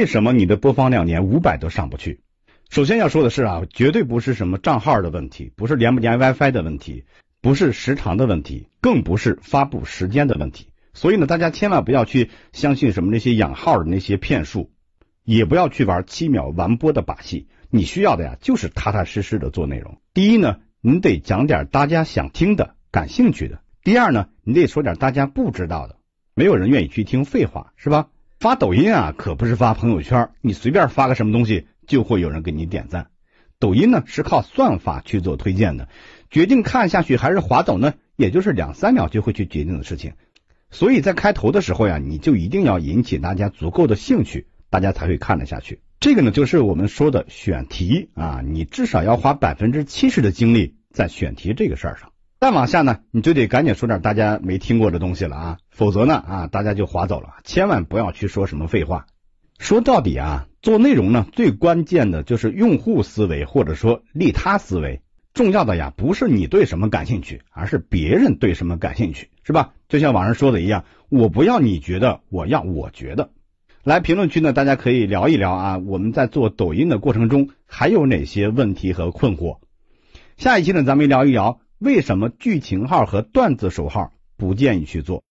[0.00, 2.22] 为什么你的播放量连五百都上不去？
[2.70, 7.04] 首先要说的是啊，绝对不是什么账号的问题，不是连不连 WiFi 的问题，
[7.42, 10.68] 不是时长的问题，更不是发布时间的问题。
[10.94, 14.70] 所以呢，大家千万不要去相信什么那些养号的那些骗术，
[15.22, 17.48] 也不要去玩七秒完播的把戏。
[17.68, 20.00] 你需要的呀，就是踏踏实实的做内容。
[20.14, 25.96] 第一呢，你得讲点大家想听的、感兴趣的；第二呢，你得说点大家不知道的。
[26.34, 28.08] 没有人愿意去听废话，是吧？
[28.40, 33.08] 发抖音啊，可不是发朋友圈，你随便发个什么东西就会有人给你点赞。
[33.58, 35.90] 抖音呢是靠算法去做推荐的，
[36.30, 40.14] 决定看下去还是划走呢，也就是两三秒就会去决定的事情。
[40.70, 45.82] 所以在开头的时候呀，你就一定要引起大家足够的兴趣，大家才会看得下去。
[46.00, 52.10] 这个呢，就是我们说的选题啊，你至少要花百分之七十的精力在选题这个事儿上。
[52.40, 57.34] 再往下呢，你就得赶紧说点大家没听过的东西了啊，否则呢啊，大家就划走了。
[57.44, 59.04] 千万不要去说什么废话。
[59.58, 65.02] 说到底啊，做内容呢，最关键的就是用户思维或者说利他思维。
[65.34, 69.74] 重要的呀，不是你对什么感兴趣，而是别人对什么感兴趣，是吧？
[69.90, 73.28] 就像网上说的一样，我不要你觉得，我要我觉得。
[73.84, 79.58] 来评论区呢，大家可以聊一聊啊，我们在做抖音的过程中还有哪些问题和困惑？
[80.38, 85.24] 下一期呢，咱们聊一聊为什么剧情号和段子手号不建议去做。